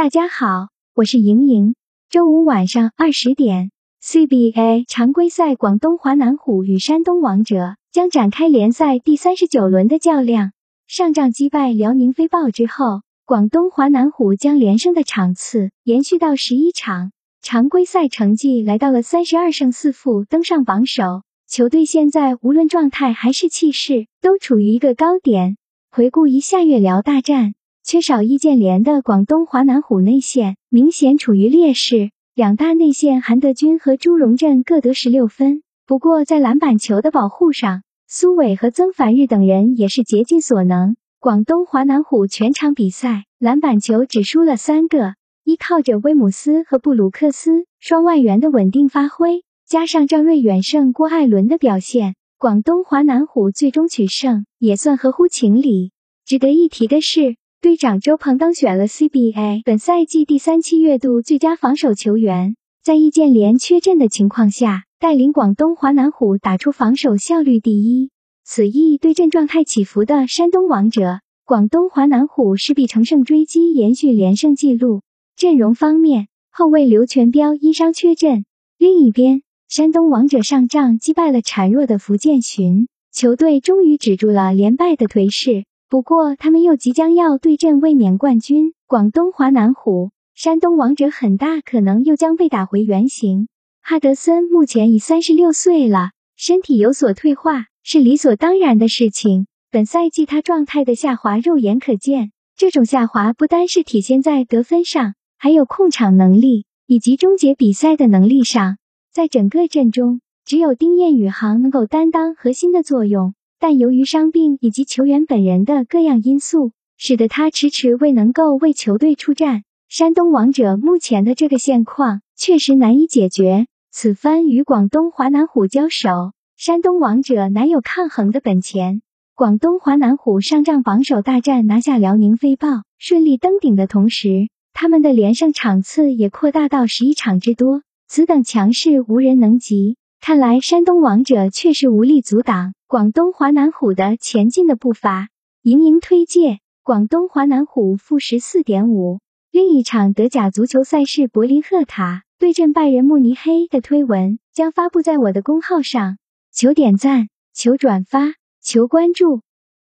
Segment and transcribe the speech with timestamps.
[0.00, 1.74] 大家好，我是莹莹。
[2.08, 3.70] 周五晚上二十点
[4.02, 10.52] ，CBA 常规赛，广东华南虎与山东王者将展开联赛第三十九轮的较量。
[10.86, 17.12] 上仗击败辽宁飞豹之后，广东华南虎将连胜的场次延续到十一场，
[17.42, 21.24] 常规赛成绩来到了三十二胜四负，登上榜首。
[21.46, 25.58] 球队现在无论状态还是气势，都处于一个高点。
[25.90, 27.52] 回顾一下月辽大战。
[27.82, 35.62] 缺少易建联的广东华南虎内线明显处于劣势，两大内线韩德君和朱荣振各得十六分。
[35.86, 40.96] 不过在篮板球的保护上，苏伟和曾凡日等人也是竭尽所能。
[41.18, 55.92] 广东华南虎全场比赛篮板球只输了三个，依靠着威姆斯和布鲁克斯双外援的稳定发挥，加上张睿远胜郭艾伦的表现，广东华南虎最终取胜也算合乎情理。
[56.24, 57.39] 值得一提的是。
[57.62, 68.08] 队长周鹏当选了 CBA 本赛季第三期月度最佳防守球员，在易建联缺阵的情况下，带领广东华南虎打出防守效率第一。
[68.46, 75.02] 此役对阵状态起伏的山东王者，广东华南虎势必乘胜追击，延续连胜纪录。
[75.36, 78.46] 阵容方面，后卫刘全彪因伤缺阵。
[78.78, 85.66] 另一边，山东王者上仗击败了孱弱的福建寻，球队终于止住了连败的颓势。
[85.90, 93.48] 不过，他们又即将要对阵卫冕冠军广东华南虎，山东王者很大可能又将被打回原形。
[93.82, 99.48] 哈德森目前已三十六岁了，身体有所退化是理所当然的事情。
[99.72, 108.76] 本赛季他状态的下滑肉眼可见，这种下滑不单是体现在得分上，还有控场能力以及终结比赛的能力上。
[109.12, 113.34] 在整个阵中，只有丁彦雨航能够担当核心的作用。
[113.60, 119.64] 但由于伤病以及球员本人的各样因素，使得他迟迟未能够为球队出战。
[119.86, 123.66] 山东王者目前的这个现况确实难以解决。
[123.92, 129.02] 此番与广东华南虎交手，山东王者难有抗衡的本钱。
[129.34, 137.82] 广东华南虎上仗榜首大战拿下辽宁飞豹，顺利登顶的同时，他们的连胜场次也扩大到十一场之多。
[138.08, 142.72] 此等强势无人能及，看来山东王者确实无力阻挡。
[142.90, 145.28] 广东华南虎的前进的步伐，
[145.62, 149.20] 盈盈推介广东华南虎负十四点五。
[149.52, 156.18] 另一场德甲足球赛事柏林赫塔对阵拜仁慕尼黑的推文将发布在我的公号上，
[156.52, 159.42] 求点赞，求转发，求关注。